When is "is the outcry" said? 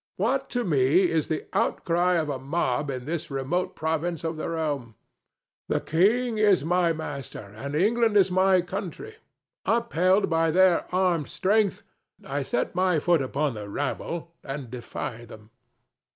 1.11-2.13